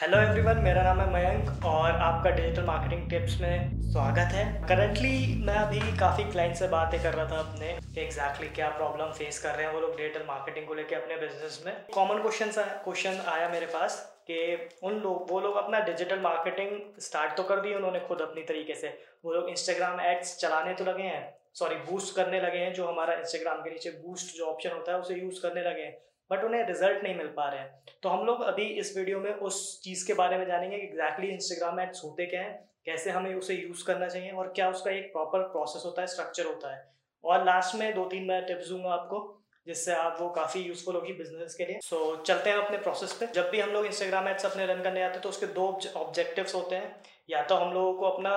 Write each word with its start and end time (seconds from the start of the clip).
Hello 0.00 0.18
everyone 0.18 0.58
मेरा 0.62 0.82
नाम 0.82 1.00
है 1.00 1.06
मयंक 1.12 1.64
और 1.66 1.90
आपका 1.92 2.30
डिजिटल 2.30 2.64
मार्केटिंग 2.64 3.08
टिप्स 3.10 3.40
में 3.40 3.80
स्वागत 3.84 4.32
है। 4.32 4.44
करंटली 4.68 5.42
मैं 5.46 5.54
अभी 5.54 5.80
काफ़ी 5.98 6.24
क्लाइंट 6.24 6.54
से 6.56 6.68
बातें 6.68 7.02
कर 7.02 7.14
रहा 7.14 7.24
था 7.30 7.38
अपने 7.40 7.70
एग्जैक्टली 8.02 8.48
क्या 8.56 8.68
प्रॉब्लम 8.76 9.10
फेस 9.12 9.42
कर 9.42 9.54
रहे 9.54 9.66
हैं 9.66 9.72
वो 9.72 9.80
लोग 9.80 9.96
डिजिटल 9.96 10.24
मार्केटिंग 10.28 10.66
को 10.66 10.74
लेके 10.74 10.94
अपने 10.94 11.16
बिज़नेस 11.16 11.62
में। 11.66 11.72
कॉमन 11.94 12.22
क्वेश्चन 12.22 12.52
क्वेश्चन 12.84 13.20
आया 13.28 13.48
मेरे 13.48 13.66
पास, 13.66 13.98
कि 14.26 14.68
उन 14.82 14.94
लोग, 14.94 15.30
वो 15.30 15.40
लोग 15.40 15.56
अपना 15.56 15.80
डिजिटल 15.84 16.20
मार्केटिंग 16.20 17.00
स्टार्ट 17.02 17.36
तो 17.36 17.42
कर 17.44 17.60
दी 17.60 17.74
उन्होंने 17.74 18.00
खुद 18.08 18.22
अपनी 18.22 18.42
तरीके 18.44 18.74
से। 18.76 18.96
वो 19.24 19.32
लोग 19.32 19.48
इंस्टाग्राम 19.50 20.00
एड्स 20.02 20.36
चलाने 20.40 20.74
तो 20.74 20.84
लगे 20.84 21.02
हैं 21.04 21.22
सॉरी 21.54 21.76
बूस्ट 21.90 22.16
करने 22.16 22.40
लगे 22.40 22.58
हैं, 22.58 22.72
जो 22.74 22.86
हमारा 22.86 23.14
इंस्टाग्राम 23.16 23.62
के 23.62 23.70
नीचे 23.70 23.90
बूस्ट 24.02 24.36
जो 24.36 24.46
ऑप्शन 24.46 24.70
होता 24.70 24.92
है 24.92 24.98
उसे 24.98 25.14
यूज़ 25.14 25.42
करने 25.42 25.70
लगे 25.70 25.82
हैं। 25.82 25.96
बट 26.30 26.44
उन्हें 26.44 26.66
रिज़ल्ट 26.66 27.02
नहीं 27.04 27.14
मिल 27.14 27.26
पा 27.36 27.48
रहे 27.48 27.60
हैं। 27.60 27.82
तो 28.02 28.08
हम 28.08 28.24
लोग 28.26 28.42
अभी 28.42 28.64
इस 28.80 28.96
वीडियो 28.96 29.20
में 29.20 29.32
उस 29.32 29.80
चीज़ 29.84 30.06
के 30.06 30.14
बारे 30.14 30.38
में 30.38 30.46
जानेंगे 30.46 30.76
कि 30.78 30.86
एग्जैक्टली 30.86 31.28
इंस्टाग्राम 31.28 31.80
एड्स 31.80 32.04
होते 32.04 32.26
क्या 32.26 32.42
हैं 32.42 32.58
कैसे 32.86 33.10
हमें 33.10 33.34
उसे 33.34 33.54
यूज़ 33.54 33.84
करना 33.84 34.08
चाहिए 34.08 34.30
और 34.30 34.52
क्या 34.56 34.68
उसका 34.70 34.90
एक 34.90 35.12
प्रॉपर 35.12 35.42
प्रोसेस 35.48 35.82
होता 35.86 36.00
है 36.00 36.06
स्ट्रक्चर 36.06 36.46
होता 36.46 36.74
है। 36.74 36.86
और 37.24 37.44
लास्ट 37.44 37.74
में 37.74 37.94
दो 37.94 38.04
तीन 38.04 38.24
मैं 38.24 38.44
टिप्स 38.46 38.68
दूँगा 38.68 38.90
आपको 38.90 39.34
जिससे 39.66 39.94
आप 39.94 40.16
वो 40.20 40.28
काफ़ी 40.30 40.60
यूज़फुल 40.60 40.94
होगी 40.94 41.12
बिज़नेस 41.12 41.54
के 41.54 41.64
लिए। 41.64 41.78
सो 41.82 41.96
so, 41.96 42.22
चलते 42.26 42.50
हैं 42.50 42.56
अपने 42.56 42.78
प्रोसेस 42.78 43.12
पे। 43.12 43.26
जब 43.26 43.50
भी 43.50 43.60
हम 43.60 43.70
लोग 43.70 43.86
इंस्टाग्राम 43.86 44.28
एड्स 44.28 44.46
अपने 44.46 44.66
रन 44.66 44.82
करने 44.82 45.02
आते 45.02 45.12
हैं 45.12 45.22
तो 45.22 45.28
उसके 45.28 45.46
दो 45.48 45.66
ऑब्जेक्टिव्स 45.96 46.54
होते 46.54 46.76
हैं। 46.76 46.94
या 47.30 47.42
तो 47.42 47.54
हम 47.54 47.72
लोगों 47.74 47.92
को 47.94 48.06
अपना 48.06 48.32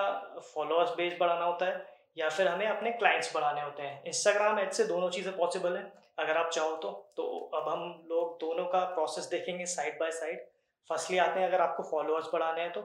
फॉलोअर्स 0.53 0.89
बेस 0.89 1.13
बढ़ाना 1.19 1.45
होता 1.45 1.65
है 1.65 1.90
या 2.17 2.29
फिर 2.29 2.47
हमें 2.47 2.67
अपने 2.67 2.91
क्लाइंट्स 2.93 3.35
बढ़ाने 3.35 3.61
होते 3.61 3.83
हैं। 3.83 4.03
इंस्टाग्राम 4.05 4.59
एड 4.59 4.71
से 4.71 4.83
दोनों 4.85 5.09
चीज़ें 5.09 5.35
पॉसिबल 5.37 5.75
है, 5.77 5.91
अगर 6.19 6.37
आप 6.37 6.49
चाहो 6.49 6.75
तो। 6.77 6.89
तो 7.17 7.27
अब 7.55 7.69
हम 7.69 7.83
लोग 8.09 8.37
दोनों 8.39 8.65
का 8.67 8.83
प्रोसेस 8.87 9.25
देखेंगे 9.27 9.65
साइड 9.67 9.99
बाय 9.99 10.11
साइड 10.13 10.39
फर्स्टली 10.89 11.17
आते 11.19 11.39
हैं 11.39 11.47
अगर 11.47 11.61
आपको 11.61 11.83
फॉलोअर्स 11.83 12.29
बढ़ाने 12.33 12.61
हैं 12.61 12.71
तो। 12.71 12.81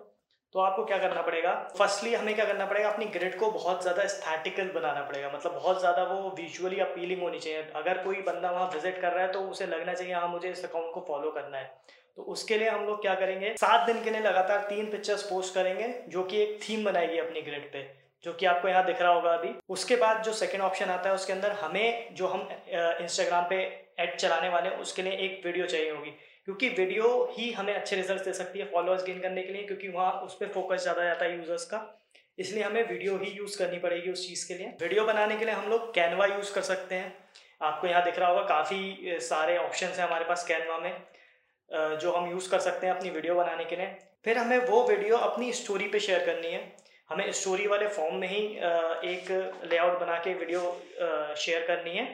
तो 0.55 0.61
आपको 0.61 0.85
क्या 0.85 0.99
करना 0.99 1.23
पड़ेगा? 1.23 1.52
फर्स्टली 1.79 2.15
हमें 2.15 2.35
क्या 2.35 2.45
करना 2.45 2.66
पड़ेगा? 2.66 2.91
अपनी 2.91 3.07
ग्रिड 3.09 3.38
को 3.38 3.51
बहुत 3.51 3.82
ज़्यादा 3.82 4.07
स्थैटिकल 4.09 4.71
बनाना 4.74 5.02
पड़ेगा। 5.02 5.30
मतलब 5.30 5.54
बहुत 5.54 5.80
ज़्यादा 5.80 6.02
वो 6.04 6.30
विजुअली 6.37 6.79
अपीलिंग 6.80 7.23
होनी 7.23 7.38
चाहिए। 7.38 7.63
अगर 7.77 8.02
कोई 8.04 8.23
बंदा 8.23 8.51
वहाँ 8.51 8.71
विज़िट 8.74 9.01
कर 9.01 9.13
रहा 9.13 9.24
है 9.24 9.32
तो 9.32 9.41
उसे 9.41 9.66
लगना 9.66 9.95
चाहिए 9.95 10.15
हाँ 10.15 10.29
मुझे 10.29 10.51
इस 10.51 10.65
अकाउंट 10.65 10.93
को 10.95 11.04
फॉलो 11.09 11.30
करना 11.30 11.59
है। 11.59 11.74
तो 12.16 12.23
उसके 12.24 12.59
लिए 12.59 12.69
हम 12.69 12.87
लोग 12.87 13.01
क्या 13.02 13.15
करेंगे? 13.15 13.54
सात 13.57 13.87
दिन 13.87 14.02
के 14.04 14.10
लिए 14.10 14.21
लगातार 14.21 14.66
तीन 14.69 14.91
पिक्चर्स 14.91 15.23
पोस्ट 15.23 15.54
करेंगे, 15.54 15.88
जो 16.09 16.23
कि 16.24 16.43
एक 16.43 16.59
थीम 16.63 16.85
बनाएगी 16.85 17.19
अपनी 17.19 17.43
ग्रिड 17.43 17.71
पे। 17.73 17.82
जो 18.27 18.32
कि 18.32 18.46
आपको 18.46 18.69
यहाँ 18.69 18.85
दिख 18.85 19.02
रहा 19.02 19.10
होगा 19.13 19.32
अभी। 19.32 19.55
उसके 19.71 19.96
बाद 19.96 20.23
जो 20.23 20.32
सेकेंड 20.35 20.63
ऑप्शन 20.63 20.91
आता 20.91 21.09
है, 21.09 21.15
उसके 21.15 21.32
अंदर 21.32 21.52
हमें 21.60 22.15
जो 22.15 22.27
हम 22.29 22.49
इंस्टाग्राम 23.02 23.45
पे 23.51 23.57
एड 24.01 24.16
चलाने 24.16 24.49
वाले 24.49 24.69
हैं, 24.69 24.77
उसके 24.79 25.02
लिए 25.02 25.13
एक 25.27 25.41
वीडियो 25.45 25.66
चाहिए 25.66 25.91
होगी। 25.91 26.10
क्योंकि 26.45 26.69
वीडियो 26.71 27.07
ही 27.32 27.51
हमें 27.52 27.74
अच्छे 27.74 27.97
रिज़ल्ट 27.97 28.24
दे 28.24 28.32
सकती 28.32 28.59
है 28.59 28.65
फॉलोअर्स 28.73 29.04
गेन 29.04 29.21
करने 29.21 29.43
के 29.43 29.52
लिए, 29.52 29.63
क्योंकि 29.63 29.88
वहाँ 29.91 30.13
उस 30.23 30.37
पर 30.37 30.49
फोकस 30.54 30.82
ज़्यादा 30.82 31.04
जाता 31.04 31.24
है 31.24 31.37
यूज़र्स 31.37 31.65
का। 31.65 31.80
इसलिए 32.38 32.63
हमें 32.63 32.88
वीडियो 32.88 33.16
ही 33.19 33.30
यूज़ 33.32 33.59
करनी 33.59 33.79
पड़ेगी 33.79 34.10
उस 34.13 34.27
चीज़ 34.29 34.47
के 34.49 34.54
लिए। 34.54 34.66
वीडियो 34.80 35.04
बनाने 35.04 35.37
के 35.37 35.45
लिए 35.45 35.54
हम 35.54 35.71
लोग 35.71 35.93
कैनवा 35.95 36.27
यूज़ 36.27 36.52
कर 36.54 36.63
सकते 36.63 36.95
हैं। 36.95 37.15
आपको 37.60 37.87
यहाँ 37.87 38.02
दिख 38.04 38.19
रहा 38.19 38.29
होगा 38.29 38.43
काफ़ी 38.47 39.19
सारे 39.23 39.57
ऑप्शन 39.59 39.87
हैं 39.88 40.02
हमारे 40.02 40.24
पास 40.24 40.45
कैनवा 40.49 40.79
में 40.79 41.99
जो 41.99 42.13
हम 42.13 42.30
यूज़ 42.30 42.51
कर 42.51 42.59
सकते 42.60 42.87
हैं 42.87 42.95
अपनी 42.95 43.10
वीडियो 43.10 43.35
बनाने 43.35 43.65
के 43.65 43.77
लिए। 43.77 43.87
फिर 44.24 44.38
हमें 44.38 44.59
वो 44.66 44.82
वीडियो 44.88 45.16
अपनी 45.24 45.52
स्टोरी 45.54 45.88
पे 45.88 46.01
शेयर 46.01 46.24
करनी 46.27 46.52
है। 46.52 46.60
हमें 47.10 47.30
स्टोरी 47.32 47.66
वाले 47.66 47.88
फॉर्म 47.88 48.15
में 48.15 48.29
ही 48.29 48.38
एक 49.10 49.30
लेआउट 49.73 49.99
बना 50.01 50.16
के 50.18 50.32
वीडियो 50.35 50.60
शेयर 51.37 51.66
करनी 51.66 51.96
है। 51.96 52.07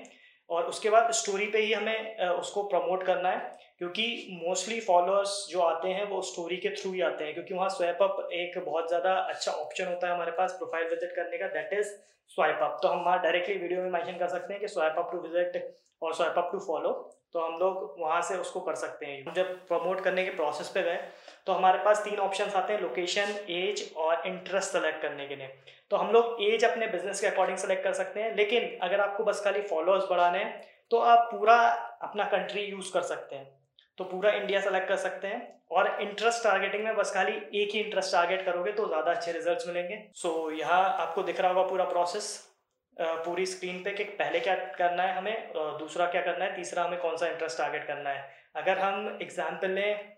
और 0.50 0.64
उसके 0.64 0.90
बाद 0.90 1.10
स्टोरी 1.12 1.46
पे 1.46 1.58
ही 1.58 1.72
हमें 1.72 2.18
उसको 2.20 2.62
प्रमोट 2.62 3.04
करना 3.06 3.28
है। 3.28 3.38
क्योंकि 3.82 4.38
मोस्टली 4.42 4.78
फॉलोअर्स 4.80 5.30
जो 5.50 5.60
आते 5.60 5.88
हैं, 5.88 6.04
वो 6.08 6.20
स्टोरी 6.22 6.56
के 6.56 6.70
थ्रू 6.72 6.90
ही 6.92 7.00
आते 7.02 7.24
हैं, 7.24 7.32
क्योंकि 7.34 7.54
वहाँ 7.54 7.68
स्वैप 7.68 8.02
अप 8.02 8.28
एक 8.32 8.58
बहुत 8.58 8.88
ज़्यादा 8.88 9.14
अच्छा 9.14 9.52
ऑप्शन 9.52 9.86
होता 9.86 10.06
है 10.06 10.14
हमारे 10.14 10.32
पास 10.32 10.52
प्रोफ़ाइल 10.58 10.88
विज़िट 10.88 11.14
करने 11.16 11.38
का 11.38 11.46
दैट 11.54 11.72
इज़ 11.72 11.88
स्वाइप 12.30 12.58
अप 12.62 12.78
तो 12.82 12.88
हम 12.88 13.02
वहाँ 13.04 13.22
डायरेक्टली 13.22 13.54
वीडियो 13.56 13.80
में 13.82 13.90
मैंशन 13.90 14.18
कर 14.18 14.28
सकते 14.28 14.52
हैं 14.52 14.60
कि 14.60 14.68
स्वाइप 14.68 14.98
अप 14.98 15.08
टू 15.12 15.18
विज़िट 15.20 15.74
और 16.02 16.14
स्वाइप 16.14 16.38
अप 16.38 16.48
टू 16.52 16.58
फॉलो 16.60 16.90
तो 17.34 17.40
हम 17.40 17.58
लोग 17.58 17.96
वहाँ 17.98 18.20
से 18.22 18.36
उसको 18.36 18.60
कर 18.60 18.74
सकते 18.74 19.06
हैं। 19.06 19.32
जब 19.34 19.50
प्रमोट 19.68 20.00
करने 20.00 20.24
के 20.24 20.30
प्रोसेस 20.32 20.68
पे 20.68 20.82
गए 20.82 20.98
तो 21.46 21.52
हमारे 21.52 21.78
पास 21.84 22.02
तीन 22.04 22.18
ऑप्शन 22.20 22.50
आते 22.56 22.72
हैं 22.72 22.80
लोकेशन 22.80 23.34
एज 23.50 23.82
और 23.96 24.26
इंटरेस्ट 24.26 24.72
सेलेक्ट 24.72 25.02
करने 25.02 25.26
के 25.26 25.36
लिए। 25.36 25.48
तो 25.90 25.96
हम 25.96 26.12
लोग 26.12 26.42
एज 26.42 26.64
अपने 26.64 26.86
बिज़नेस 26.88 27.20
के 27.20 27.26
अकॉर्डिंग 27.26 27.58
सेलेक्ट 27.58 27.84
कर 27.84 27.92
सकते 27.94 28.20
हैं, 28.20 28.34
लेकिन 28.36 28.78
अगर 28.82 29.00
आपको 29.00 29.24
बस 29.24 29.42
खाली 29.44 29.62
फॉलोअर्स 29.64 30.04
बढ़ाने 30.10 30.38
हैं 30.38 30.60
तो 30.90 30.98
आप 31.00 31.28
पूरा 31.32 31.56
अपना 32.02 32.24
कंट्री 32.28 32.62
यूज़ 32.62 32.92
कर 32.92 33.02
सकते 33.04 33.36
हैं। 33.36 33.61
तो 33.98 34.04
पूरा 34.06 34.30
इंडिया 34.32 34.60
सेलेक्ट 34.60 34.88
कर 34.88 34.96
सकते 34.98 35.26
हैं। 35.26 35.40
और 35.70 36.00
इंटरेस्ट 36.02 36.42
टारगेटिंग 36.44 36.84
में 36.84 36.94
बस 36.96 37.12
खाली 37.14 37.32
एक 37.54 37.74
ही 37.74 37.80
इंटरेस्ट 37.80 38.12
टारगेट 38.12 38.44
करोगे 38.46 38.72
तो 38.72 38.86
ज़्यादा 38.88 39.10
अच्छे 39.10 39.32
रिजल्ट्स 39.32 39.66
मिलेंगे। 39.66 39.96
सो 40.14 40.28
so, 40.30 40.58
यहाँ 40.58 40.82
आपको 40.96 41.22
दिख 41.22 41.40
रहा 41.40 41.52
होगा 41.52 41.68
पूरा 41.68 41.84
प्रोसेस 41.86 42.48
पूरी 42.96 43.44
स्क्रीन 43.46 43.82
पे 43.84 43.90
कि 43.92 44.04
पहले 44.16 44.40
क्या 44.40 44.54
करना 44.78 45.02
है 45.02 45.16
हमें 45.16 45.52
दूसरा 45.78 46.06
क्या 46.06 46.22
करना 46.22 46.44
है 46.44 46.54
तीसरा 46.56 46.82
हमें 46.84 46.98
कौन 47.00 47.16
सा 47.16 47.26
इंटरेस्ट 47.26 47.58
टारगेट 47.58 47.86
करना 47.86 48.10
है। 48.10 48.28
अगर 48.56 48.78
हम 48.78 49.18
एग्ज़ाम्पल 49.22 49.70
लें 49.70 50.10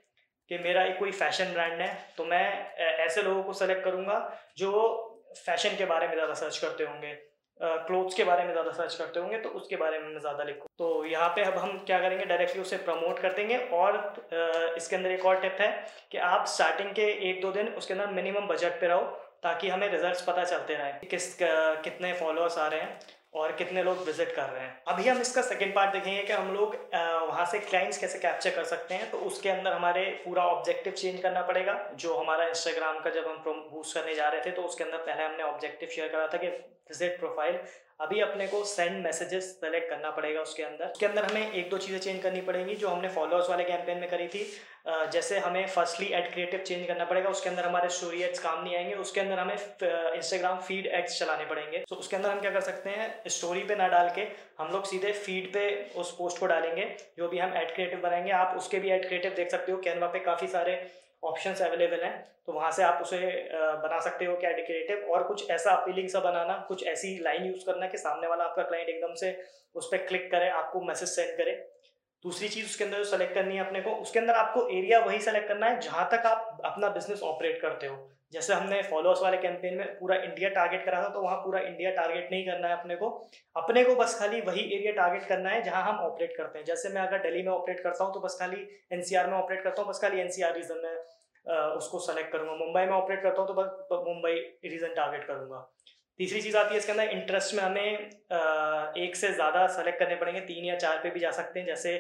कि 0.51 0.59
मेरा 0.61 0.83
एक 0.85 0.99
कोई 0.99 1.13
फ़ैशन 1.13 1.53
ब्रांड 1.53 1.81
है 1.81 1.89
तो 2.17 2.25
मैं 2.27 2.47
ऐसे 2.79 3.23
लोगों 3.23 3.43
को 3.43 3.53
सेलेक्ट 3.55 3.85
करूँगा 3.85 4.17
जो 4.59 4.73
फ़ैशन 5.37 5.77
के 5.77 5.85
बारे 5.87 6.09
में 6.09 6.15
ज़्यादा 6.15 6.35
सर्च 6.35 6.59
करते 6.59 6.85
होंगे। 6.85 7.13
क्लोथ्स 7.61 8.15
के 8.15 8.25
बारे 8.25 8.45
में 8.45 8.51
ज़्यादा 8.53 8.71
सर्च 8.73 8.95
करते 8.95 9.21
होंगे 9.21 9.39
तो 9.39 9.49
उसके 9.51 9.77
बारे 9.77 9.99
में 9.99 10.19
ज़्यादा 10.21 10.45
लिखो। 10.45 10.67
तो 10.79 11.05
यहाँ 11.05 11.29
पे 11.37 11.43
अब 11.43 11.59
हम 11.59 11.79
क्या 11.87 11.99
करेंगे? 12.01 12.25
डायरेक्टली 12.25 12.63
उसे 12.63 12.77
प्रमोट 12.79 13.19
कर 13.19 13.33
देंगे 13.33 13.57
और 13.73 13.97
इसके 14.77 14.97
अंदर 14.97 15.11
एक 15.11 15.25
और 15.27 15.41
टिप 15.41 15.61
है 15.61 15.71
कि 16.13 16.19
आप 16.29 16.47
स्टार्टिंग 16.49 16.91
के 16.93 17.07
एक 17.31 17.41
दो 17.43 17.53
दिन 17.53 17.69
उसके 17.71 17.95
अंदर 17.95 18.11
मिनिमम 18.13 18.47
बजट 18.47 18.81
पे 18.81 18.87
रहो 18.87 19.03
ताकि 19.43 19.69
हमें 19.69 19.89
रिजल्ट्स 19.91 20.23
पता 20.23 20.45
चलते 20.45 20.75
रहें 20.75 21.01
किस 21.11 21.35
कितने 21.43 22.13
फॉलोअर्स 22.15 22.59
आ 22.59 22.67
रहे 22.67 22.81
हैं। 22.81 22.99
और 23.35 23.53
कितने 23.53 23.83
लोग 23.83 24.05
विज़िट 24.07 24.35
कर 24.35 24.43
रहे 24.45 24.63
हैं। 24.63 24.83
अभी 24.89 25.09
हम 25.09 25.21
इसका 25.21 25.43
सेकेंड 25.43 25.75
पार्ट 25.75 25.93
देखेंगे 25.93 26.23
कि 26.23 26.33
हम 26.33 26.53
लोग 26.55 26.75
वहाँ 26.95 27.47
से 27.53 27.59
क्लाइंट्स 27.61 27.99
कैसे 27.99 28.19
कैप्चर 28.19 28.51
कर 28.57 28.65
सकते 28.65 28.95
हैं। 28.95 29.11
तो 29.11 29.19
उसके 29.29 29.49
अंदर 29.51 29.73
हमारे 29.73 30.05
पूरा 30.25 30.45
ऑब्जेक्टिव 30.49 30.93
चेंज 30.93 31.21
करना 31.23 31.43
पड़ेगा। 31.45 31.79
जो 31.95 32.15
हमारा 32.17 32.47
इंस्टाग्राम 32.49 33.01
का 33.01 33.11
जब 33.11 33.27
हम 33.29 33.69
बूस्ट 33.71 33.95
करने 33.95 34.15
जा 34.15 34.29
रहे 34.29 34.41
थे 34.41 34.51
तो 34.51 34.63
उसके 34.63 34.85
अंदर 34.85 34.99
पहले 34.99 35.25
हमने 35.25 35.43
ऑब्जेक्टिव 35.45 35.89
शेयर 35.89 36.09
करा 36.09 36.27
था 36.27 36.39
कि 36.39 36.49
विज़िट 36.49 37.19
प्रोफ़ाइल 37.19 37.59
अभी 38.01 38.21
अपने 38.21 38.47
को 38.47 38.63
सेंड 38.67 39.03
मैसेजेस 39.05 39.45
सेलेक्ट 39.61 39.89
करना 39.91 40.11
पड़ेगा 40.11 40.41
उसके 40.41 40.63
अंदर। 40.63 40.87
उसके 40.87 41.07
अंदर 41.07 41.25
हमें 41.25 41.53
एक 41.53 41.69
दो 41.71 41.79
चीज़ें 41.79 41.99
चेंज 41.99 42.23
करनी 42.23 42.41
पड़ेंगी 42.43 42.75
जो 42.77 42.89
हमने 42.89 43.09
फॉलोअर्स 43.11 43.51
वाले 43.51 43.65
कैंपेन 43.65 43.99
में 43.99 44.09
करी 44.11 44.27
थी। 44.29 44.47
जैसे 45.13 45.39
हमें 45.39 45.67
फर्स्टली 45.67 46.07
एड 46.09 46.33
क्रिएटिव 46.33 46.61
चेंज 46.61 46.87
करना 46.87 47.05
पड़ेगा, 47.05 47.29
उसके 47.31 47.49
अंदर 47.49 47.65
हमारे 47.65 47.89
स्टोरी 47.89 48.23
एड्स 48.23 48.39
काम 48.39 48.63
नहीं 48.65 48.77
आएँगे, 48.77 48.95
उसके 48.97 49.21
अंदर 49.21 49.39
हमें 49.39 49.55
इंस्टाग्राम 49.55 50.59
फ़ीड 50.61 50.87
एड्स 50.89 51.19
चलाने 51.19 51.45
पड़ेंगे। 51.47 51.85
तो 51.89 51.97
उसके 51.97 52.17
अंदर 52.17 52.31
हम 52.31 52.41
क्या 52.41 52.51
कर 52.51 52.61
सकते 52.63 52.91
हैं 52.91 53.31
स्टोरी 53.31 53.63
पे 53.65 53.77
ना 53.77 53.89
डाल 53.89 54.11
के 54.15 54.27
हम 54.59 54.73
लोग 54.73 54.85
सीधे 54.87 55.13
फ़ीड 55.15 55.53
पे 55.53 55.65
उस 55.97 56.15
पोस्ट 56.19 56.39
को 56.39 56.47
डालेंगे, 56.47 56.85
जो 57.19 57.29
भी 57.29 57.39
हम 57.39 57.57
एड 57.57 57.75
क्रिएटिव 57.75 58.01
बनाएँगे। 58.01 58.31
आप 58.33 58.57
उसके 58.59 58.79
भी 58.79 58.91
एड 58.91 59.07
क्रिएटिव 59.09 59.33
देख 59.37 59.51
सकते 59.51 59.73
हो 59.73 59.79
कैनवा 59.81 60.07
पे 60.09 60.19
काफ़ी 60.21 60.49
सारे 60.49 60.75
ऑप्शंस 61.25 61.63
अवेलेबल 61.63 62.05
हैं 62.05 62.15
तो 62.47 62.53
वहाँ 62.53 62.71
से 62.73 62.83
आप 62.83 63.03
उसे 63.03 63.19
बना 63.83 64.01
सकते 64.01 64.25
हो 64.25 64.37
क्या 64.37 64.51
डिक्रेटिव 64.53 65.13
और 65.13 65.23
कुछ 65.25 65.51
ऐसा 65.51 65.71
अपीलिंग 65.73 66.09
सा 66.09 66.21
बनाना, 66.21 66.57
कुछ 66.69 66.87
ऐसी 66.87 67.19
लाइन 67.23 67.45
यूज़ 67.45 67.65
करना 67.67 67.87
कि 67.87 67.99
सामने 67.99 68.29
वाला 68.29 68.45
आपका 68.45 68.63
क्लाइंट 68.63 68.89
एकदम 68.89 69.15
से 69.15 69.37
उस 69.75 69.89
पर 69.93 70.07
क्लिक 70.07 70.31
करे, 70.31 70.49
आपको 70.51 70.81
मैसेज 70.83 71.09
सेंड 71.09 71.37
करे। 71.37 71.53
दूसरी 72.25 72.49
चीज़ 72.49 72.67
उसके 72.67 72.85
अंदर 72.85 72.99
जो 72.99 73.05
सेलेक्ट 73.05 73.35
करनी 73.35 73.57
है 73.57 73.65
अपने 73.67 73.81
को, 73.81 73.91
उसके 73.93 74.19
अंदर 74.19 74.35
आपको 74.35 74.69
एरिया 74.71 74.99
वही 75.01 75.19
सेलेक्ट 75.21 75.49
करना 75.49 75.67
है 75.67 75.81
जहाँ 75.81 76.09
तक 76.13 76.27
आप 76.27 76.61
अपना 76.65 76.89
बिज़नेस 76.91 77.23
ऑपरेट 77.25 77.61
करते 77.63 77.87
हो। 77.87 77.97
जैसे 78.35 78.55
हमने 78.55 78.81
फॉलोअर्स 78.85 79.23
वाले 79.23 79.37
कैंपेन 79.39 79.75
में 79.77 79.87
पूरा 79.99 80.17
इंडिया 80.19 80.49
टारगेट 80.51 80.85
करा 80.85 81.03
था 81.03 81.09
तो 81.09 81.21
वहाँ 81.23 81.37
पूरा 81.39 81.61
इंडिया 81.63 81.91
टारगेट 81.93 82.29
नहीं 82.31 82.45
करना 82.47 82.69
है 82.69 82.77
अपने 82.77 82.97
को। 82.97 83.09
अपने 83.57 83.85
को 83.85 83.95
बस 83.97 84.19
खाली 84.19 84.41
वही 84.43 84.63
एरिया 84.71 84.93
टारगेट 84.95 85.29
करना 85.29 85.51
है 85.51 85.63
जहाँ 85.65 85.83
हम 85.85 86.05
ऑपरेट 86.07 86.37
करते 86.37 86.59
हैं। 86.59 86.65
जैसे 86.67 86.89
मैं 86.89 87.03
अगर 87.03 87.23
दिल्ली 87.23 87.43
में 87.43 87.53
ऑपरेट 87.53 87.81
करता 87.81 88.05
हूँ 88.05 88.15
तो 88.15 88.21
बस 88.21 88.37
खाली 88.41 88.67
एनसीआर 88.93 89.27
में 89.27 89.37
ऑपरेट 89.39 89.63
करता 89.65 89.83
हूँ, 89.83 89.91
बस 89.91 90.01
खाली 90.01 90.21
एनसीआर 90.21 90.55
रीजन 90.55 90.81
में 90.85 90.97
उसको 91.77 91.99
सेलेक्ट 92.01 92.33
करूँगा। 92.33 92.53
मुंबई 92.57 92.81
में 92.83 92.93
ऑपरेट 92.93 93.23
करता 93.23 93.41
हूँ 93.41 93.49
तो 93.49 93.55
बस 93.55 94.05
मुंबई 94.07 94.35
रीजन 94.65 94.95
टारगेट 94.97 95.27
करूँगा। 95.27 95.69
तीसरी 96.21 96.41
चीज़ 96.43 96.57
आती 96.57 96.71
है 96.71 96.79
इसके 96.79 96.93
अंदर 96.93 97.09
इंटरेस्ट 97.11 97.55
में 97.55 97.63
हमें 97.63 98.11
एक 98.99 99.17
से 99.17 99.33
ज़्यादा 99.33 99.67
सेलेक्ट 99.69 99.99
करने 99.99 100.17
पड़ेंगे। 100.17 100.41
तीन 100.43 100.65
या 100.65 100.77
चार 100.77 100.99
पे 101.03 101.11
भी 101.11 101.21
जा 101.21 101.31
सकते 101.33 101.61
हैं। 101.61 101.67
जैसे 101.67 101.97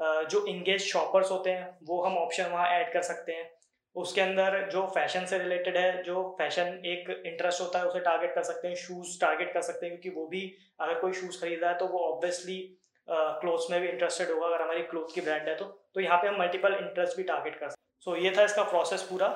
जो 0.00 0.44
इंगेज 0.46 0.80
शॉपर्स 0.82 1.30
होते 1.30 1.50
हैं, 1.50 1.68
वो 1.82 2.02
हम 2.02 2.16
ऑप्शन 2.18 2.50
वहाँ 2.52 2.68
ऐड 2.70 2.92
कर 2.92 3.02
सकते 3.04 3.32
हैं। 3.32 3.50
उसके 3.98 4.20
अंदर 4.20 4.58
जो 4.72 4.86
फ़ैशन 4.94 5.24
से 5.26 5.38
रिलेटेड 5.38 5.76
है 5.76 6.02
जो 6.02 6.22
फ़ैशन 6.38 6.80
एक 6.86 7.10
इंटरेस्ट 7.10 7.60
होता 7.60 7.78
है 7.78 7.86
उसे 7.86 8.00
टारगेट 8.00 8.34
कर 8.34 8.42
सकते 8.42 8.68
हैं 8.68 8.74
शूज़ 8.76 9.18
टारगेट 9.20 9.52
कर 9.52 9.62
सकते 9.62 9.86
हैं 9.86 9.96
क्योंकि 9.96 10.18
वो 10.18 10.26
भी 10.26 10.42
अगर 10.80 11.00
कोई 11.00 11.12
शूज़ 11.12 11.40
खरीद 11.40 11.64
है 11.64 11.74
तो 11.78 11.86
वो 11.86 12.04
ऑब्वियसली 12.06 12.58
क्लोथ्स 13.08 13.70
में 13.70 13.80
भी 13.80 13.88
इंटरेस्टेड 13.88 14.30
होगा 14.30 14.46
अगर 14.46 14.62
हमारी 14.62 14.82
क्लोथ 14.84 15.14
की 15.14 15.20
ब्रांड 15.20 15.48
है 15.48 15.54
तो। 15.56 15.64
तो 15.94 16.00
यहाँ 16.00 16.18
पे 16.18 16.28
हम 16.28 16.40
मल्टीपल 16.40 16.74
इंटरेस्ट 16.74 17.16
भी 17.16 17.22
टारगेट 17.24 17.58
कर 17.60 17.68
सकते 17.68 18.04
सो 18.04 18.10
so, 18.10 18.22
ये 18.24 18.34
था 18.36 18.42
इसका 18.44 18.62
प्रोसेस 18.64 19.02
पूरा। 19.02 19.28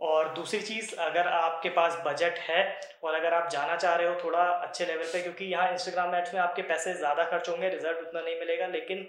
और 0.00 0.32
दूसरी 0.34 0.60
चीज़ 0.62 0.94
अगर 1.00 1.26
आपके 1.28 1.68
पास 1.70 1.96
बजट 2.06 2.38
है 2.40 2.62
और 3.04 3.14
अगर 3.14 3.34
आप 3.34 3.48
जाना 3.50 3.76
चाह 3.76 3.94
रहे 3.94 4.08
हो 4.08 4.14
थोड़ा 4.24 4.40
अच्छे 4.40 4.86
लेवल 4.86 5.04
पे 5.04 5.20
क्योंकि 5.22 5.44
यहाँ 5.44 5.70
इंस्टाग्राम 5.72 6.14
एड्स 6.14 6.34
में 6.34 6.40
आपके 6.40 6.62
पैसे 6.62 6.94
ज़्यादा 6.94 7.24
खर्च 7.24 7.48
होंगे 7.48 7.68
रिज़ल्ट 7.68 7.98
उतना 7.98 8.20
नहीं 8.20 8.38
मिलेगा 8.40 8.66
लेकिन 8.66 9.06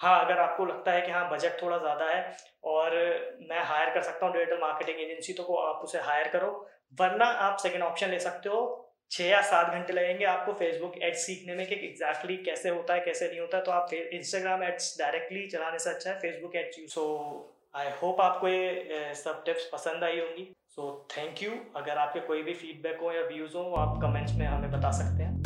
हाँ 0.00 0.18
अगर 0.24 0.38
आपको 0.38 0.64
लगता 0.64 0.92
है 0.92 1.00
कि 1.02 1.10
हाँ 1.10 1.28
बजट 1.30 1.62
थोड़ा 1.62 1.78
ज़्यादा 1.78 2.04
है 2.06 2.36
और 2.66 2.94
मैं 3.50 3.62
हायर 3.66 3.90
कर 3.94 4.02
सकता 4.02 4.26
हूँ 4.26 4.34
डिजिटल 4.34 4.60
मार्केटिंग 4.60 5.00
एजेंसी 5.00 5.32
तो 5.32 5.42
को 5.42 5.54
आप 5.58 5.80
उसे 5.84 6.00
हायर 6.00 6.28
करो। 6.28 6.50
वरना 7.00 7.24
आप 7.46 7.58
सेकेंड 7.58 7.82
ऑप्शन 7.84 8.10
ले 8.10 8.18
सकते 8.20 8.48
हो। 8.48 8.60
छः 9.10 9.24
या 9.24 9.40
सात 9.42 9.72
घंटे 9.74 9.92
लगेंगे 9.92 10.24
आपको 10.26 10.52
फेसबुक 10.54 10.96
एड्स 11.02 11.26
सीखने 11.26 11.54
में 11.54 11.66
कि 11.66 11.74
एग्जैक्टली 11.76 12.36
कैसे 12.38 12.68
होता 12.68 12.94
है, 12.94 13.00
कैसे 13.00 13.28
नहीं 13.28 13.40
होता 13.40 13.56
है। 13.56 13.62
तो 13.64 13.70
आप 13.72 13.92
इंस्टाग्राम 13.92 14.62
एड्स 14.62 14.94
डायरेक्टली 14.98 15.46
चलाने 15.48 15.78
से 15.78 15.90
अच्छा 15.90 16.10
है 16.10 16.18
Facebook 16.20 16.56
ads 16.56 16.78
use 16.78 16.90
so 16.90 17.04
I 17.74 17.90
hope 18.02 18.20
आपको 18.20 18.48
ये 18.48 19.14
सब 19.16 19.42
टिप्स 19.44 19.68
पसंद 19.72 20.04
आई 20.04 20.20
होंगी। 20.20 20.50
सो 20.68 21.06
थैंक 21.16 21.42
यू 21.42 21.50
अगर 21.76 21.98
आपके 21.98 22.20
कोई 22.22 22.42
भी 22.42 22.54
फीडबैक 22.54 23.00
हो 23.00 23.12
या 23.12 23.22
व्यूज़ 23.26 23.56
हो 23.56 23.70
आप 23.76 23.98
कमेंट्स 24.02 24.34
में 24.34 24.46
हमें 24.46 24.70
बता 24.72 24.90
सकते 24.98 25.22
हैं। 25.22 25.37